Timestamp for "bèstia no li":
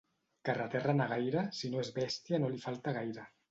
2.01-2.65